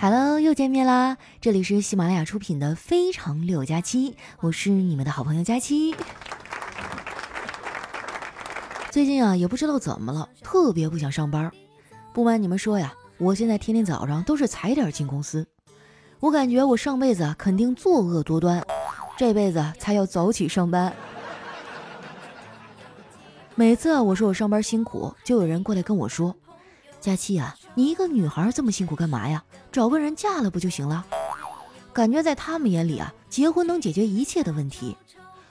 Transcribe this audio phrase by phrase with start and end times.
[0.00, 1.16] Hello，又见面啦！
[1.40, 5.92] 这里是喜马拉雅出品的《非常六加七》，我是你们的好朋友佳期。
[8.92, 11.50] 最近啊，也不知道怎么了，特别不想上班。
[12.14, 15.44] 不瞒你们说呀，我现在天天早上都是踩点进公司。
[16.20, 18.64] 我感觉我上辈子肯定作恶多端，
[19.16, 20.94] 这辈子才要早起上班。
[23.56, 26.36] 每次啊，我说我上班辛苦，就有人过来跟我说
[27.00, 29.44] ：“佳期啊，你一个女孩这么辛苦干嘛呀？
[29.70, 31.06] 找个人嫁了不就行了？”
[31.94, 34.96] 感觉在他们眼里啊，结婚能解决一切的问题，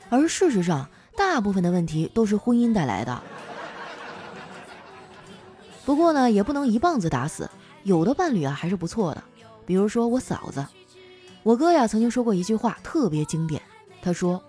[0.10, 3.24] 而事实上，大部分的问题都是婚姻带来的。
[5.86, 7.50] 不过呢，也不能一棒子打死，
[7.84, 9.24] 有的伴侣啊还是不错的。
[9.66, 10.66] 比如说我嫂子，
[11.44, 13.62] 我哥呀曾经说过一句话特别经典，
[14.02, 14.44] 他说：“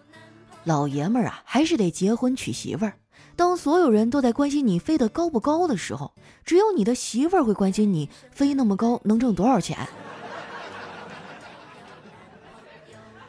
[0.66, 2.95] 老爷们儿啊，还是得结婚娶媳妇儿。”
[3.38, 6.12] 当所有人都在关心你飞得高不高的时候，
[6.45, 9.79] 只有你的媳妇儿会关心你飞那么高能挣多少钱。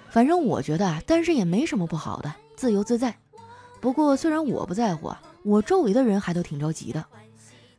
[0.09, 3.15] 反正我觉得啊，单身也没什么不好的，自由自在。
[3.79, 7.05] 不过虽然我不在乎啊，我周围的人还都挺着急的。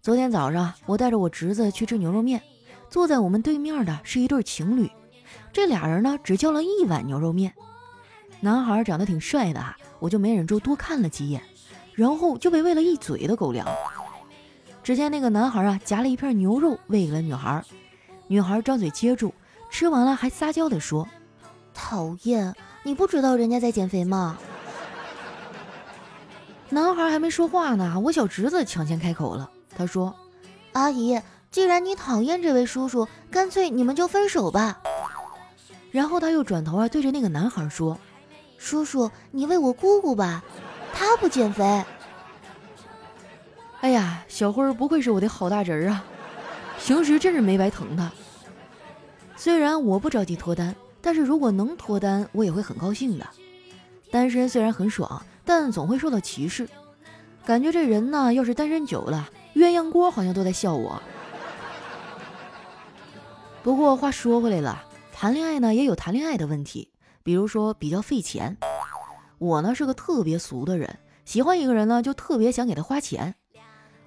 [0.00, 2.40] 昨天早上，我带着我侄子去吃牛肉面，
[2.88, 4.88] 坐在我们对面的是一对情侣，
[5.52, 7.52] 这俩人呢只叫了一碗牛肉面。
[8.38, 11.42] 男孩长得挺帅的啊，我就没忍住多看了几眼。
[12.00, 13.68] 然后就被喂了一嘴的狗粮。
[14.82, 17.62] 只见那个男孩啊，夹了一片牛肉喂给了女孩，
[18.26, 19.34] 女孩张嘴接住，
[19.70, 21.06] 吃完了还撒娇的说
[21.74, 24.38] ：“讨厌，你不知道人家在减肥吗？”
[26.70, 30.14] 男孩还没说话呢，我小侄子抢先开口了，他说
[30.72, 34.80] ：“阿姨，既然你讨厌这位叔叔，干脆你们就分手吧。”
[35.92, 37.98] 然后他又转头啊，对着那个男孩说
[38.56, 40.42] ：“叔叔，你喂我姑姑吧。”
[40.92, 41.84] 他不减肥。
[43.80, 46.04] 哎呀，小辉儿不愧是我的好大侄儿啊，
[46.78, 48.10] 平时真是没白疼他。
[49.36, 53.26] 虽然我不着急脱单，但是如果能脱单，我也会很高兴的。
[54.10, 56.68] 单身虽然很爽，但总会受到歧视。
[57.46, 61.02] 感觉这人呢，要是单身久了，鸳鸯锅好像都在笑我。
[63.62, 66.90] 不过话说回来了，谈恋爱呢也有谈恋爱的问题，
[67.22, 68.58] 比如说比较费钱。
[69.40, 73.34] 我呢是个特别俗的人，喜欢一个人呢就特别想给他花钱。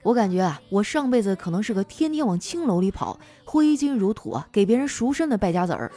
[0.03, 5.91] 我感觉啊，我上辈子可能是个天天往青楼里跑、挥金如土啊，给别人赎身的败家子儿。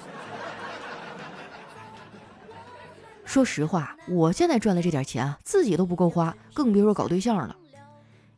[3.26, 7.54] 说实话，我现在赚的这点钱啊，自己都不够花，更别说搞对象了。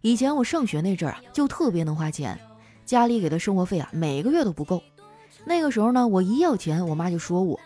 [0.01, 2.37] 以前我上学那阵儿啊，就特别能花钱，
[2.85, 4.83] 家里给的生活费啊，每个月都不够。
[5.45, 7.61] 那个时候呢，我一要钱，我妈就说我。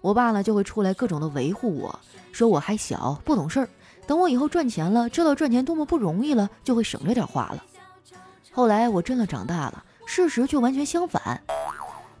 [0.00, 1.98] 我爸呢就会出来各种的维护我，
[2.32, 3.68] 说我还小不懂事儿，
[4.06, 7.64] 等我以后赚钱了，知道赚钱多么不容易了，就会省着点花了。
[8.52, 11.42] 后来我真的长大了，事实却完全相反，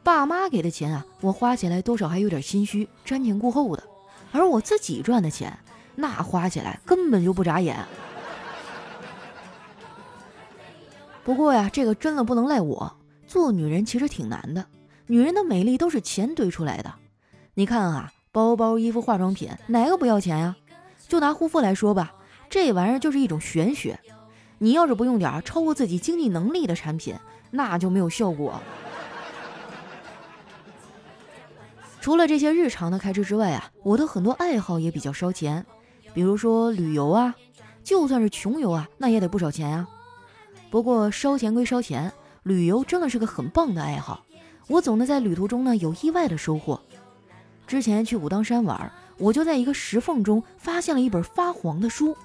[0.02, 3.82] 爸妈给的钱啊，我花起来多少还有点心虚，瞻前顾后的，
[4.32, 5.58] 而我自己赚的钱，
[5.94, 7.76] 那花起来根本就不眨眼。
[11.24, 12.96] 不过呀，这个真的不能赖我，
[13.26, 14.64] 做女人其实挺难的，
[15.06, 16.94] 女人的美丽都是钱堆出来的。
[17.58, 20.54] 你看啊，包包、衣服、化妆品，哪个不要钱呀？
[21.08, 22.14] 就拿护肤来说吧，
[22.48, 23.98] 这玩意儿就是一种玄学。
[24.58, 27.16] 你要是不用点超过自己经济能力的产品，
[27.50, 28.62] 那就没有效果。
[32.00, 35.66] 除了这些日常的开支之外啊，我的很多爱好也比较烧钱，
[36.14, 37.34] 比如说旅游啊，
[37.82, 39.84] 就算是穷游啊，那也得不少钱呀。
[40.70, 42.12] 不过烧钱归烧钱，
[42.44, 44.24] 旅游真的是个很棒的爱好，
[44.68, 46.80] 我总能在旅途中呢有意外的收获。
[47.68, 52.16] 之前去武当山玩，我就在一个石缝中发现了一本发黄的书，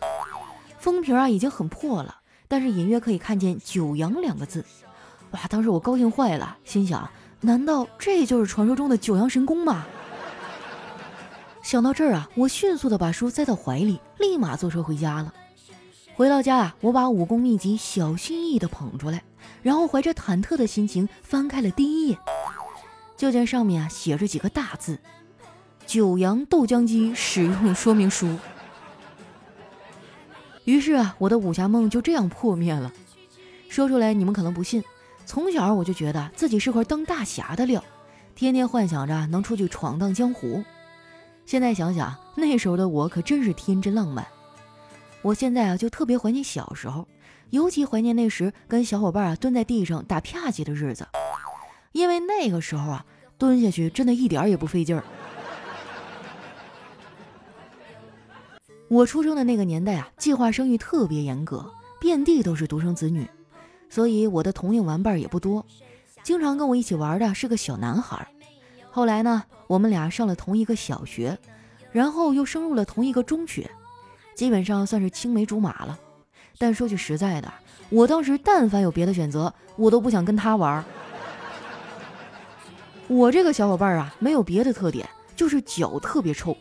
[0.80, 2.16] 封皮啊已经很破了，
[2.48, 4.64] 但是隐约可以看见“九阳”两个字。
[5.32, 7.10] 哇，当时我高兴坏了，心想：
[7.42, 9.86] 难道这就是传说中的九阳神功吗？
[11.62, 15.34] 想到这儿啊，我迅速的把书塞到怀里，立马坐车回家了。
[16.16, 19.22] 回到家啊，我把武功秘籍小心翼翼的捧出来，
[19.62, 22.18] 然后怀着忐忑的心情翻开了第一页，
[23.18, 24.98] 就见上面啊写着几个大字。
[25.86, 28.38] 九阳豆浆机使用说明书。
[30.66, 32.92] 于是啊，我的武侠梦就这样破灭了。
[33.70, 34.84] 说出来你们可能不信，
[35.26, 37.84] 从小我就觉得自己是块当大侠的料，
[38.36, 40.64] 天天幻想着能出去闯荡江湖。
[41.46, 44.26] 现在想想，那时候的我可真是天真浪漫。
[45.22, 47.08] 我现在啊，就特别怀念小时候，
[47.50, 51.08] 尤其怀念那时跟小伙伴啊蹲在地上打啪叽的日子，
[51.92, 53.06] 因为那个时候啊，
[53.38, 55.04] 蹲下去真的一点也不费劲儿。
[58.94, 61.66] 我出生的那个年代啊，计划生育特别严格，
[62.00, 63.28] 遍地都是独生子女，
[63.90, 65.66] 所以我的同龄玩伴也不多。
[66.22, 68.28] 经常跟我一起玩的是个小男孩。
[68.92, 71.36] 后来呢，我们俩上了同一个小学，
[71.92, 73.68] 然后又升入了同一个中学，
[74.36, 75.98] 基本上算是青梅竹马了。
[76.60, 77.52] 但说句实在的，
[77.90, 80.86] 我当时但凡有别的选择，我都不想跟他玩。
[83.10, 86.56] 我这个小伙伴啊，没有别的特点，就是脚特别臭。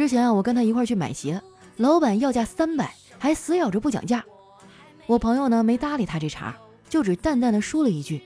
[0.00, 1.42] 之前啊，我跟他一块去买鞋，
[1.76, 4.24] 老板要价三百，还死咬着不讲价。
[5.06, 6.56] 我朋友呢，没搭理他这茬，
[6.88, 8.22] 就只淡淡的说了一句：“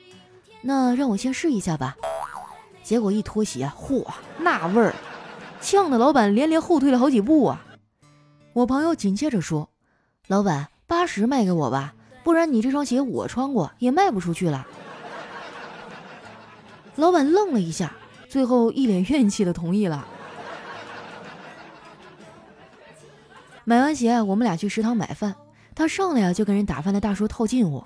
[0.63, 1.97] 那让我先试一下吧。”
[2.85, 4.07] 结果一脱鞋，嚯，
[4.39, 4.95] 那味儿，
[5.61, 7.65] 呛得老板连连后退了好几步啊！
[8.53, 9.69] 我朋友紧接着说
[10.29, 14.65] ：“老板，八十卖给我吧，不然你这双鞋我穿过也卖不出去了。”
[16.95, 17.93] 老板愣了一下，
[18.29, 20.07] 最后一脸怨气的同意了。
[23.67, 25.35] 买完鞋，我们俩去食堂买饭。
[25.75, 27.83] 他上来呀，就跟人打饭的大叔套近乎：“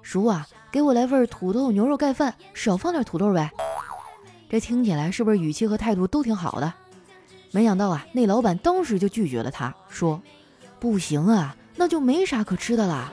[0.00, 3.50] 叔啊，给我来份土豆牛肉盖饭，少放点土豆呗。”
[4.48, 6.72] 这听起来是不是语气和态度都挺好的？
[7.50, 10.22] 没想到啊，那老板当时就拒绝了他，说
[10.78, 13.12] ：“不行啊，那就没啥可吃的啦。”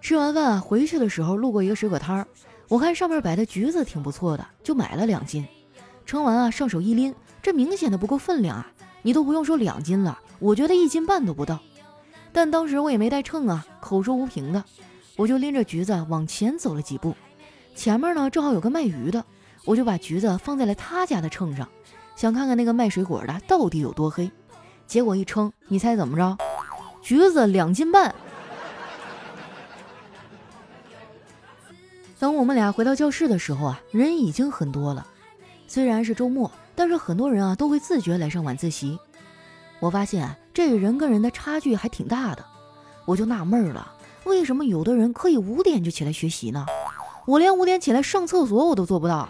[0.00, 2.26] 吃完饭啊，回去的时候路过一个水果摊儿，
[2.68, 5.46] 我看上面摆的橘子挺不错的，就买了两斤。
[6.04, 8.72] 称完啊，上手一拎，这明显的不够分量啊！
[9.02, 11.58] 你都不用说两斤了，我觉得一斤半都不到。
[12.32, 14.62] 但当时我也没带秤啊，口说无凭的，
[15.16, 17.14] 我就拎着橘子往前走了几步。
[17.74, 19.24] 前面呢正好有个卖鱼的，
[19.64, 21.68] 我就把橘子放在了他家的秤上，
[22.14, 24.30] 想看看那个卖水果的到底有多黑。
[24.86, 26.38] 结果一称，你猜怎么着？
[27.02, 28.14] 橘子两斤半。
[32.20, 35.04] 等我们俩回到教室的时候啊，人已经很多了。
[35.66, 36.48] 虽然是周末，
[36.82, 38.98] 但是很多人啊都会自觉来上晚自习。
[39.78, 42.44] 我发现，这人跟人的差距还挺大的。
[43.04, 43.92] 我就纳闷了，
[44.24, 46.66] 为什么有的人可以五点就起来学习呢？
[47.24, 49.28] 我连五点起来上厕所我都做不到，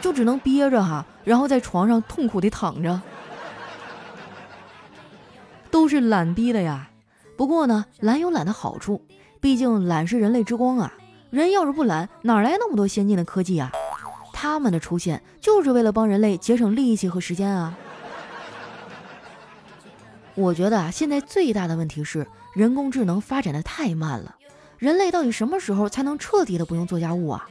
[0.00, 3.00] 就只能憋着哈，然后在床上痛苦地躺着。
[5.70, 6.90] 都是懒逼的呀。
[7.36, 9.00] 不过呢，懒有懒的好处，
[9.40, 10.92] 毕竟懒是人类之光啊。
[11.30, 13.70] 人要是不懒，哪来那么多先进的科技啊？
[14.34, 17.78] 他们的出现就是为了帮人类节省力气和时间啊！
[20.34, 24.34] 我觉得啊，现在最大的问题是人工智能发展的太慢了。
[24.76, 27.48] 人类到底什么时候才能彻底的不用做家务啊？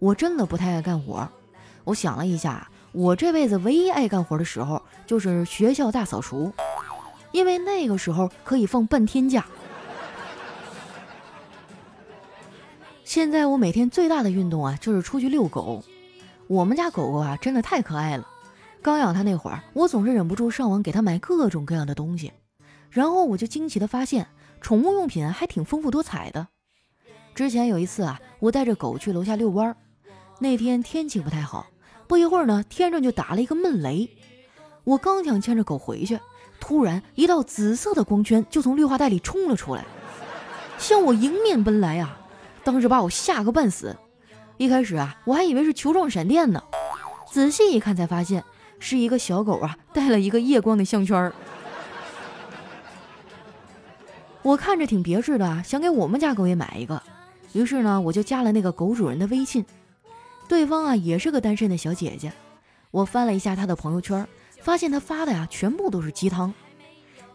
[0.00, 1.26] 我真的不太爱干活。
[1.84, 6.52] 我想了一下，我这辈子唯一爱干活的时候就是学校大扫除，
[7.30, 9.46] 因为那个时候可以放半天假。
[13.04, 15.82] 现在我每天最大的运动啊，就是出去遛狗。
[16.48, 18.26] 我们家狗狗啊，真的太可爱了。
[18.80, 22.32] 刚养它那会儿，我总是忍不住上网给它买各种各样的东西，
[22.90, 24.26] 然后我就惊奇的发现，
[24.62, 26.48] 宠物用品还挺丰富多彩的。
[27.34, 29.76] 之前有一次啊，我带着狗去楼下遛弯儿，
[30.38, 31.66] 那天天气不太好，
[32.06, 34.08] 不一会儿呢，天上就打了一个闷雷。
[34.84, 36.18] 我刚想牵着狗回去，
[36.58, 39.84] 突然一道紫色的光圈就从绿化带里冲了出来，
[40.78, 42.18] 向我迎面奔来啊！
[42.64, 43.94] 当时把我吓个半死，
[44.58, 46.60] 一开始啊，我还以为是球状闪电呢，
[47.30, 48.42] 仔细一看才发现
[48.80, 51.32] 是一个小狗啊，带了一个夜光的项圈。
[54.42, 57.00] 我看着挺别致的，想给我们家狗也买一个，
[57.52, 59.64] 于是呢，我就加了那个狗主人的微信，
[60.48, 62.32] 对方啊也是个单身的小姐姐。
[62.90, 64.26] 我翻了一下她的朋友圈，
[64.60, 66.52] 发现她发的呀全部都是鸡汤。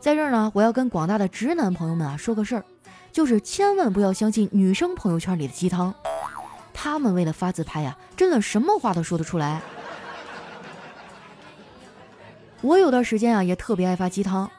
[0.01, 2.65] 在这儿呢，我要跟广大的直男朋友们啊说个事儿。
[3.13, 5.93] 就是千万不要相信女生朋友圈里的鸡汤，
[6.73, 9.61] 他们为了发自拍呀，真的什么话都说得出来。
[12.61, 14.49] 我有段时间啊，也特别爱发鸡汤。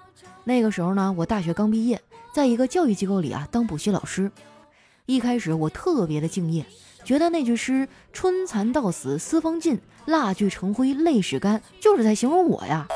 [0.44, 2.00] 那个时候呢，我大学刚毕业，
[2.33, 4.30] 在一个教育机构里啊当补习老师。
[5.06, 6.64] 一开始我特别的敬业，
[7.02, 12.87] 觉得那句诗“春蚕到死丝方尽，蜡炬成灰泪始干”就是在形容我呀。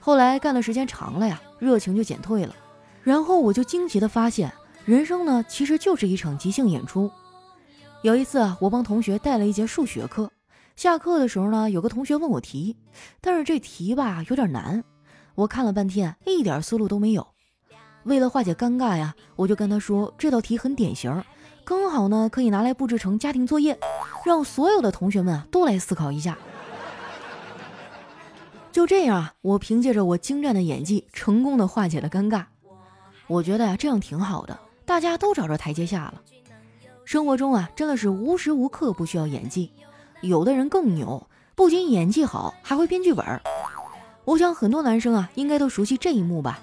[0.00, 2.54] 后来干的时间长了呀，热情就减退了。
[3.02, 4.52] 然后我就惊奇的发现，
[4.84, 7.10] 人生呢其实就是一场即兴演出。
[8.02, 10.30] 有一次啊，我帮同学带了一节数学课，
[10.76, 12.76] 下课的时候呢，有个同学问我题，
[13.20, 14.84] 但是这题吧有点难，
[15.34, 17.26] 我看了半天，一点思路都没有。
[18.04, 21.24] 为了化解尴尬呀，我就跟他说这道题很典型，
[21.64, 23.76] 刚好呢可以拿来布置成家庭作业，
[24.24, 26.38] 让所有的同学们啊都来思考一下。
[28.70, 32.44] 就这样啊，我凭借着我精湛的演技，成功的化解了尴尬。
[33.26, 36.22] 我觉得呀，这样挺好的，大家都找着台阶下了。
[37.08, 39.70] 生活中啊，真的是无时无刻不需要演技。
[40.20, 43.24] 有的人更牛，不仅演技好，还会编剧本。
[44.26, 46.60] 我想很多男生啊，应该都熟悉这一幕吧？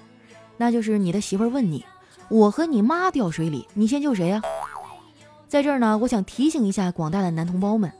[0.56, 1.84] 那就是你的媳妇儿问你
[2.30, 4.40] ：“我和你妈掉水里，你先救谁呀？
[5.48, 7.90] 在这儿呢，我想提醒一下广大的男同胞们，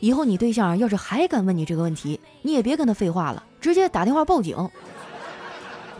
[0.00, 4.56] 以后你对象要是还敢问你这个问题，你也别跟他废话了，直接打电话报警。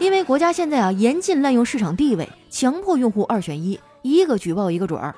[0.01, 5.15] 因为国家现在啊严禁滥用市场地位，强迫用户二选一，一个举报一个准儿。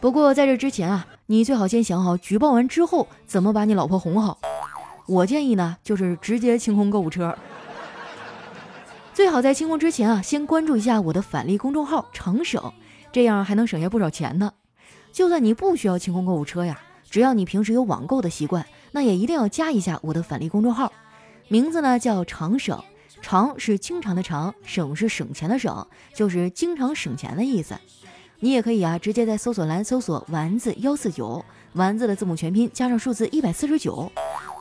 [0.00, 4.38] 不过在这之前啊，你最好先想好举报完之后怎么把你老婆哄好。
[5.06, 7.36] 我建议呢，就是直接清空购物车。
[9.12, 12.72] 最好在清空之前啊，先关注一下我的返利公众号“长省”，
[13.10, 14.52] 这样还能省下不少钱呢。
[15.10, 16.78] 就算你不需要清空购物车呀，
[17.10, 20.92] 只要你平时有网购的习惯，那也一定要加一下我的返利公众号。
[21.48, 22.80] 名字呢叫长省，
[23.20, 27.74] 长是经常的长，省是省钱的省，就是经常省钱的意思。
[28.40, 34.12] 你也可以啊，直接在搜索栏搜索“丸子幺四九”，丸子的字母全拼加上数字一百四十九，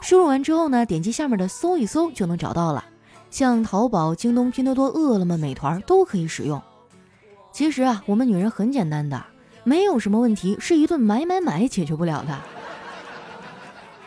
[0.01, 2.83] 输入完之后呢，点击下面的搜一搜就能找到了。
[3.29, 6.59] 像淘宝、京东、拼多多、饿了么、美团都可以使用。
[7.51, 9.23] 其实啊，我们女人很简单的，
[9.63, 12.35] 没有什么问题是一顿买买买解决不了的。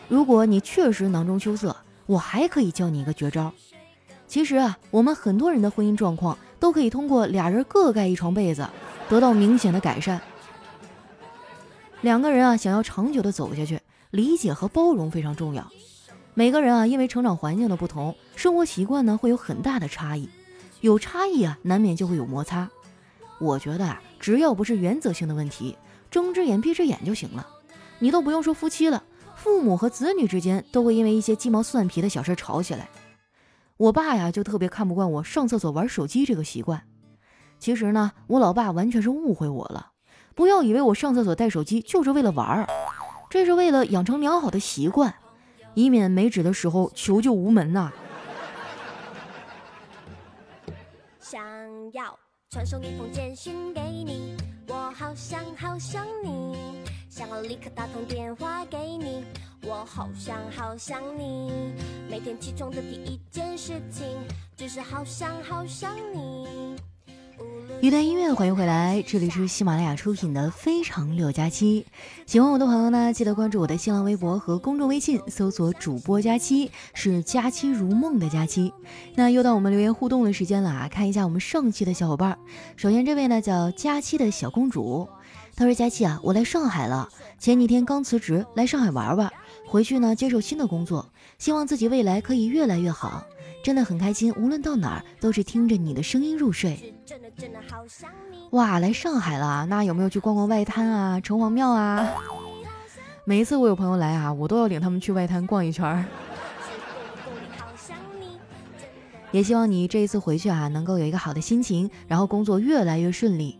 [0.08, 3.52] 如果你确实囊中羞涩，我还可以教你一个绝招。
[4.26, 8.68] 其实啊，我们很多人的婚姻状况都可以通过俩人各盖一床被子
[9.10, 10.20] 得到明显的改善。
[12.00, 13.80] 两个人啊，想要长久的走下去，
[14.12, 15.68] 理解和包容非常重要。
[16.32, 20.30] 每个人啊，因为成长环境的不同，生活习惯呢会有很大的差异。
[20.80, 22.70] 有差异啊，难免就会有摩擦。
[23.40, 25.76] 我觉得啊，只要不是原则性的问题，
[26.08, 27.44] 睁只眼闭只眼就行了。
[27.98, 29.02] 你都不用说夫妻了。
[29.34, 32.88] 父母和子女之间都会因为一些鸡毛蒜皮的小事吵起来。
[33.76, 36.80] 我爸呀就特别看不惯我上厕所玩手机这个习惯。
[37.60, 39.92] 其实呢，我老爸完全是误会我了。
[40.34, 42.66] 不要以为我上厕所带手机就是为了玩儿，
[43.28, 45.14] 这是为了养成良好的习惯，
[45.74, 47.92] 以免没纸的时候求救无门呐。
[51.20, 51.42] 想
[51.92, 54.34] 要传送一封简讯给你，
[54.66, 56.56] 我好想好想你。
[57.10, 59.24] 想要立刻打通电话给你，
[59.62, 61.74] 我好想好想你。
[62.08, 64.06] 每天起床的第一件事情，
[64.56, 66.76] 就是好想好想你。
[67.82, 71.80] 一段音乐，欢迎回来，这里是喜马拉雅出品的《非常六加七》。
[72.30, 78.70] 喜欢我的朋友呢，记得关注我的新浪微博和公众微信，搜索主播佳期，是佳期如梦的佳期。
[79.14, 80.88] 那又到我们留言互动的时间了啊！
[80.88, 82.36] 看一下我们上期的小伙伴，
[82.76, 85.08] 首先这位呢叫佳期的小公主。
[85.56, 87.08] 他说：“佳期啊，我来上海了，
[87.38, 89.32] 前几天刚辞职来上海玩玩，
[89.66, 93.24] 回去呢接受新的工作，希望自己未来可以越来越好，
[93.64, 96.94] 真的很开心，无论到哪儿都是听着你的声音入睡。
[98.50, 102.08] 哇，来上海了，那有没有去逛逛外滩啊、城隍庙啊？
[103.24, 106.04] 每一次我有朋友来啊，我都要领他们去外滩逛一圈儿。
[109.30, 113.58] 也希望你这一次回去啊，能够有一个好的心情，然后工作越来越顺利。”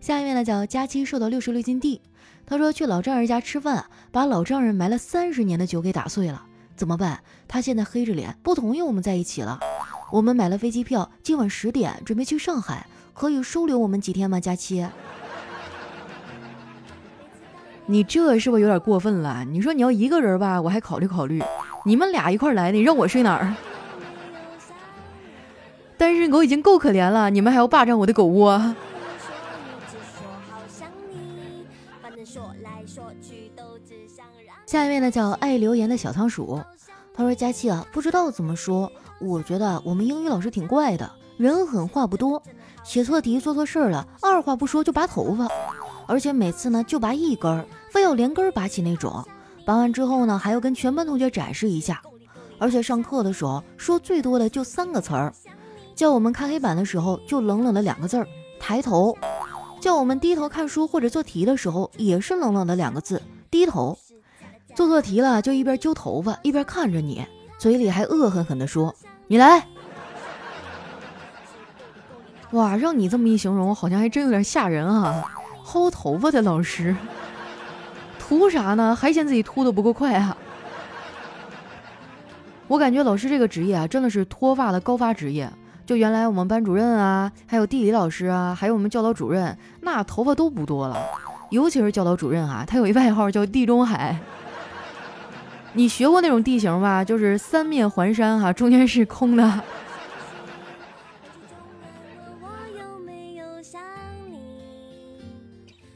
[0.00, 2.00] 下一位呢叫佳期瘦到六十六斤地，
[2.46, 6.42] 他说去老丈人家吃饭，把老丈人埋了三十年的酒给打碎了，
[6.76, 7.20] 怎么办？
[7.46, 9.58] 他现在黑着脸不同意我们在一起了。
[10.10, 14.40] 我们买了飞机票，今晚十点准备去上海，可以收留我们几天吗？
[14.40, 14.86] 佳期，
[17.86, 19.44] 你这是不是有点过分了？
[19.44, 21.42] 你说你要一个人吧，我还考虑考虑，
[21.84, 23.54] 你们俩一块来，你让我睡哪儿？
[25.96, 28.74] 单身狗已经够可怜了，你们还要霸占我的狗窝？
[34.66, 36.60] 下一位呢叫爱留言的小仓鼠，
[37.12, 38.90] 他说：“佳期啊，不知道怎么说，
[39.20, 42.42] 我觉得我们英语老师挺怪的，人狠话不多，
[42.82, 45.46] 写错题做错事了，二话不说就拔头发，
[46.06, 49.24] 而且每次呢就拔一根儿，非要连根拔起那种，
[49.66, 52.00] 拔完之后呢还要跟全班同学展示一下，
[52.58, 55.32] 而且上课的时候说最多的就三个词儿，
[55.94, 58.26] 叫我们看黑板的时候就冷冷的两个字儿
[58.58, 59.16] 抬头，
[59.80, 63.98] 叫我们低头看书或者做题的时候也是冷冷的两个字低头。”
[64.76, 67.26] 做错题了，就一边揪头发一边看着你，
[67.58, 68.94] 嘴里还恶狠狠地说
[69.30, 69.64] ：“你来。”
[72.50, 75.24] 哇，让你这么一形容，好像还真有点吓人啊！
[75.64, 76.96] 薅头发的老师，
[78.18, 78.96] 图啥呢？
[78.96, 80.36] 还嫌自己秃的不够快啊？
[82.66, 85.48] 我感觉老师这个职业啊，真的是脱发的高发职业。
[85.86, 91.00] 就原来我们班主任啊，还有地理老师啊，还有我们教导主任，那头发都不多了。
[91.50, 94.18] 尤其是教导主任啊，他有一外号叫“地中海”。
[95.72, 97.04] 你学过那种地形吧？
[97.04, 99.62] 就是三面环山哈，中间是空的。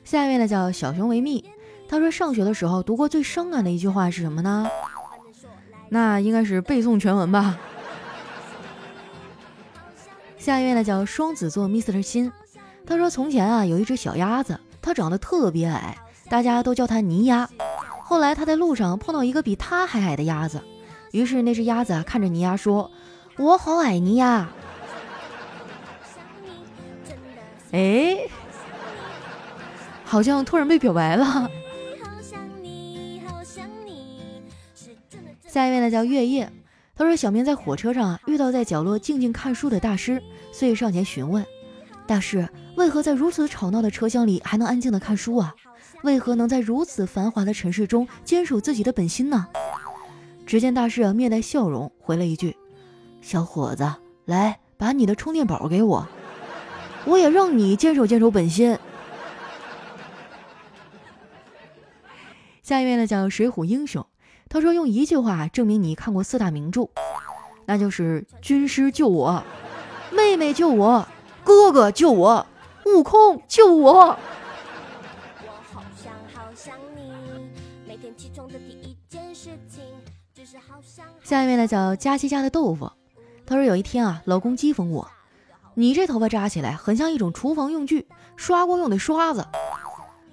[0.04, 1.44] 下一位呢叫小熊维密，
[1.88, 4.68] 他说上学的时候读过最伤感的一句话是什么呢？
[5.88, 7.58] 那应该是背诵全文吧。
[10.38, 12.30] 下一位呢叫双子座 Mr 心，
[12.86, 17.48] 他说从前啊有一只小鸭子，它长得特别矮，大家都叫它泥鸭。
[18.06, 20.62] 后来他在路上碰到一个比他还矮的鸭子，
[21.10, 22.90] 于是那只鸭子啊看着泥鸭说
[23.38, 24.46] ：“我好矮，泥鸭。
[27.72, 28.18] ”哎，
[30.04, 31.50] 好像突然被表白了。
[35.48, 36.52] 下一位呢叫月夜，
[36.94, 41.44] 他说小明在火车上啊遇到在角落静静看书的大师，所以上前询问
[42.06, 42.46] 大师
[42.76, 45.54] 为何在如此吵闹的车厢里还能安静的看书啊？
[46.04, 49.46] 为何能在如此繁华的城市中坚守自己的本心呢？
[50.46, 52.54] 只见大师啊面带笑容回了一句
[53.22, 53.90] ：“小伙子，
[54.26, 56.06] 来把你的充电宝给我，
[57.06, 58.76] 我也让你坚守坚守本心。”
[62.62, 64.04] 下一位呢叫水浒英雄。
[64.50, 66.90] 他说：“用一句话证明你看过四大名著，
[67.64, 69.42] 那就是军师救我，
[70.12, 71.08] 妹妹救我，
[71.42, 72.46] 哥哥救我，
[72.84, 74.18] 悟空救我。”
[81.22, 82.90] 下一位呢叫佳琪家的豆腐。
[83.44, 85.10] 他说有一天啊，老公讥讽我
[85.74, 89.46] ：“你这头发扎起来很像一种厨房用具，刷锅用的刷子。”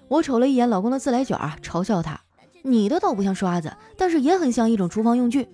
[0.08, 2.22] 我瞅了一眼老公的自来卷啊，嘲笑他。
[2.64, 5.50] 你的倒不像刷子，但是也很像一种厨房用具。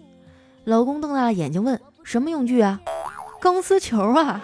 [0.66, 2.80] 老公瞪大了眼睛问：“什么用具啊？”
[3.42, 4.42] 钢丝球啊，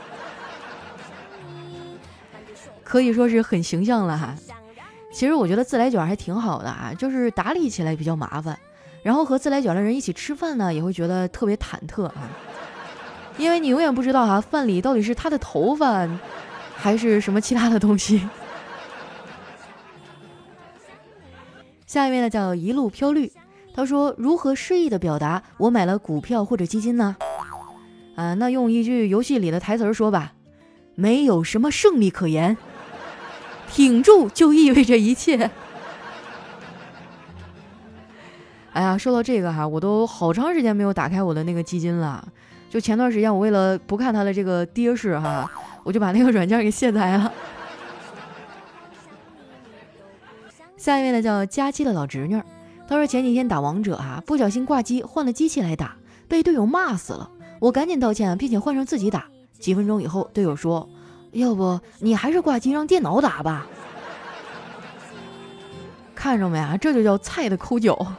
[2.83, 4.35] 可以说是很形象了哈。
[5.13, 8.58] 其实我觉得自来卷还挺好的啊，就是打理起来比较麻烦，
[9.03, 12.27] 然后和自来卷的人一起吃饭呢，也会觉得特别忐忑啊，
[13.38, 16.10] 因为你永远不知道哈，饭里到底是他的头发，
[16.75, 18.27] 还是什么其他的东西。
[21.86, 23.32] 下一位呢叫一路飘绿，
[23.75, 27.15] 他说如何诗意的表达我买了股票或者基金呢？
[28.15, 30.34] 啊，那用一句游戏里的台词说吧，
[30.96, 32.58] 没有什么胜利可言，
[33.74, 35.36] 挺住就意味着一切。
[38.72, 42.24] 哎呀，说到这个哈，我都好长时间没有打开我的那个基金了。
[42.70, 45.50] 就前段时间我为了不看它的这个跌势哈，
[45.83, 47.31] 我就把那个软件给卸载了。
[50.77, 52.40] 下一位呢叫佳期的老侄女，
[52.88, 55.96] 她说前几天打王者啊，不小心挂机换了机器来打，
[56.27, 57.31] 被队友骂死了。
[57.59, 59.25] 我赶紧道歉，并且换上自己打。
[59.57, 60.88] 几分钟以后，队友说
[61.33, 63.67] ：“要不你还是挂机让电脑打吧。”
[66.15, 66.77] 看着没啊？
[66.77, 68.15] 这就叫菜的抠脚。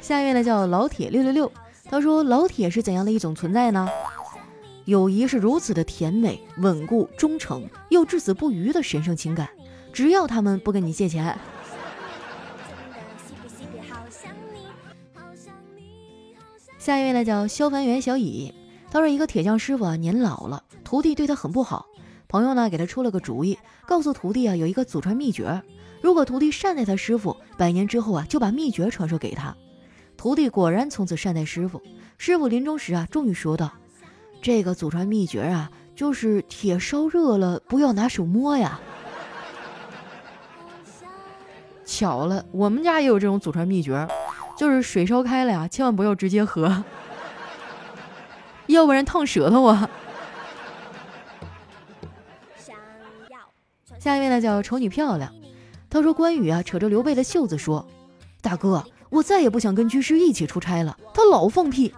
[0.00, 1.50] 下一位呢叫老铁六六六，
[1.88, 3.88] 他说老铁是怎样的一种存在呢？
[4.84, 9.48] 友谊是如此的甜美、稳固、忠诚又至死不渝的神圣情感。
[9.94, 11.38] 只要他们不跟你借钱。
[16.76, 18.52] 下一位呢，叫消防员小乙。
[18.94, 21.86] 他说，一个铁匠师傅啊，年老了，徒弟对他很不好。
[22.28, 25.60] 朋友呢，给他出了个主意，告诉徒弟啊，有一个祖传秘诀，
[26.00, 29.56] 如果徒弟善待他师傅，百年之后啊，就把秘诀传授给他。
[30.16, 31.82] 徒弟果然从此善待师傅。
[32.18, 33.72] 师傅临终时啊，终于说道
[34.40, 38.78] ：“这个祖传秘诀啊，就是铁烧热了，不要拿手摸呀。”
[41.84, 44.06] 巧了，我们家也有这种祖传秘诀，
[44.56, 46.84] 就是水烧开了呀，千万不要直接喝，
[48.66, 49.88] 要不然烫舌头啊。
[53.98, 55.32] 下一位呢叫丑女漂亮，
[55.88, 57.86] 她说关羽啊扯着刘备的袖子说
[58.42, 61.94] ：“大哥，我再也不想跟军师一起出差了，他老放屁。”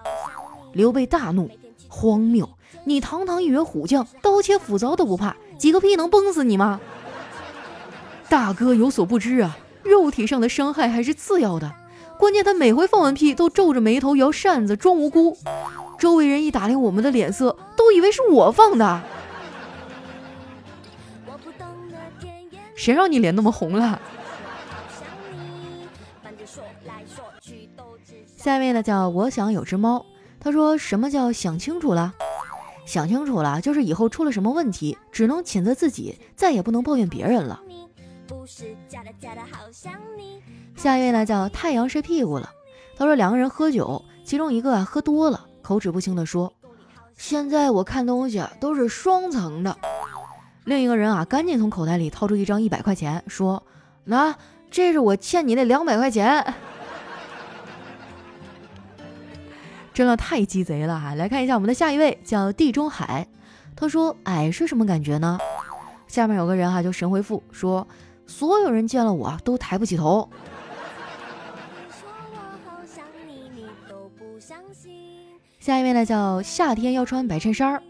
[0.72, 1.50] 刘备大怒
[1.88, 2.48] ：“荒谬！
[2.84, 6.80] 你堂堂一员虎将，刀切斧凿都不怕，几个屁能崩死你吗？”
[8.28, 9.56] 大哥有所不知啊。
[9.82, 11.72] 肉体上的伤害还是次要的，
[12.18, 15.38] 关键他每回放完屁都皱着眉头摇扇子装无辜，
[15.98, 19.02] 周围人一打量我们的脸色，都以为是我放的。
[22.74, 24.00] 谁让你脸那么红了？
[28.36, 30.04] 下一位呢，叫我想有只猫。
[30.38, 32.14] 他说什么叫想清楚了？
[32.84, 37.60] 想清楚了，就是以后出了什么问题，只能谴责自己，再也不能抱怨别人了。
[40.76, 42.50] 下一位呢叫太阳晒屁股了。
[42.96, 46.52] 他说两个人喝酒，其中一个啊喝多了，口齿不清地说
[47.18, 49.76] ：“现在我看东西都是双层的。”
[50.62, 53.64] 另一个人啊赶紧从口袋里掏出一张一百块钱，说
[54.06, 54.36] ：“那
[54.70, 56.54] 这是我欠你那两百块钱。”
[59.92, 61.16] 真的太鸡贼了哈！
[61.16, 63.26] 来看一下我们的下一位叫地中海。
[63.74, 65.36] 他说矮是什么感觉呢？
[66.06, 67.88] 下面有个人哈就神回复说。
[68.28, 70.30] 所有人见了我都抬不起头。
[75.66, 77.82] 下一位呢叫夏天要穿白衬衫儿。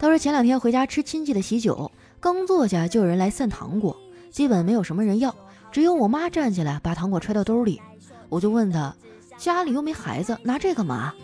[0.00, 3.96] 他说前两天回家吃亲戚的喜酒，刚坐下就有人来散糖果，
[4.32, 5.32] 基本没有什么人要，
[5.70, 7.80] 只有我妈站起来把糖果揣到兜里。
[8.28, 8.96] 我就问他，
[9.38, 11.14] 家里又没孩子，拿这干嘛？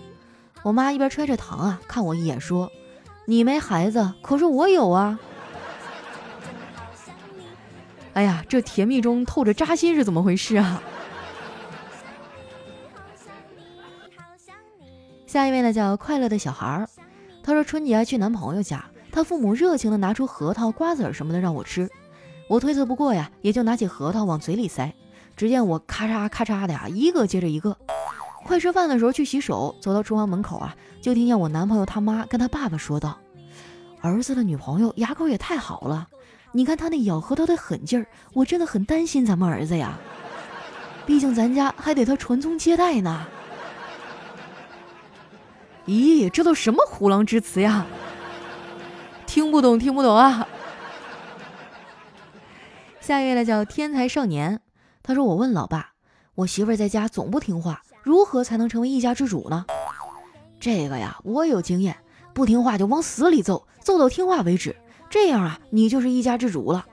[0.62, 2.70] 我妈一边揣着糖啊，看我一眼说
[3.26, 5.18] ：“你没孩子，可是我有啊。
[8.14, 10.80] ”哎呀，这甜蜜中透着扎心是怎么回事啊？
[15.38, 16.88] 下一位呢，叫快乐的小孩儿。
[17.44, 21.88] 他说春节去男朋友家，他父母热情的拿出核桃、瓜子什么的让我吃，
[22.48, 24.92] 我推测不过呀，也就拿起核桃往嘴里塞。
[25.36, 27.76] 只见我咔嚓咔嚓的呀，一个接着一个。
[28.44, 33.16] 快吃饭的时候去洗手，走到厨房门口啊，就听见我男朋友他妈跟他爸爸说道
[34.02, 36.08] ：“儿子的女朋友牙口也太好了。”
[36.50, 39.96] 你看他那咬核桃的狠劲儿，我真的很担心咱们儿子呀。
[41.06, 43.24] 毕竟咱家还得他传宗接代呢。
[45.88, 47.86] 咦，这都什么虎狼之词呀？
[49.26, 50.46] 听不懂，听不懂啊！
[53.00, 54.60] 下一位呢叫天才少年，
[55.02, 55.92] 他说：“我问老爸，
[56.34, 59.64] 我媳妇在家总不听话，如何才能成为一家之主呢？”
[60.60, 61.96] 这个呀，我有经验，
[62.34, 64.76] 不听话就往死里揍，揍到听话为止。
[65.08, 66.84] 这样啊，你就是一家之主了。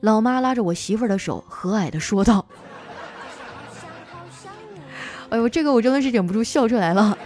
[0.00, 2.46] 老妈拉着我媳妇儿的手，和蔼的说道
[5.28, 7.18] ：“哎呦，这个我真的是忍不住笑出来了，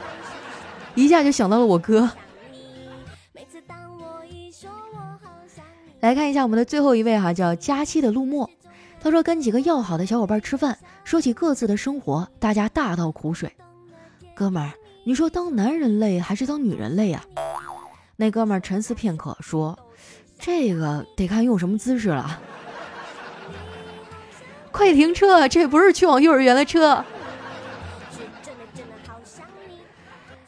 [0.97, 2.11] 一下就想到了我哥。
[6.01, 8.51] ”来看一下我们的最后一位哈，叫佳期的陆墨。
[9.01, 13.53] 他说跟几个要好的小伙伴吃饭，说起各自的生活，大家大倒苦水。
[14.35, 14.73] 哥们儿，
[15.05, 17.25] 你说当男人累还是当女人累啊？
[18.17, 19.79] 那哥们儿沉思片刻，说
[20.39, 22.41] ：“这个得看用什么姿势了。
[24.73, 27.05] 快停车，这不是去往幼儿园的车。”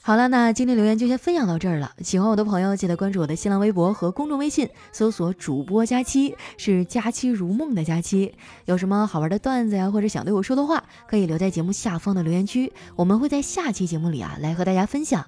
[0.08, 1.92] 好了，那今天留言就先分享到这儿了。
[2.02, 8.34] 喜欢我的朋友，记得关注我的新浪微博和公众微信，搜索“主播佳期”，是“佳期如梦”的佳期。
[8.64, 15.26] 有什么好玩的段子呀，或者想对我说的话，可以留在节目下方的留言区，我们会在下期节目里啊来和大家分享。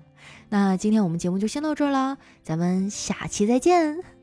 [0.48, 4.19] 那今天我们节目就先到这儿了，咱们下期再见。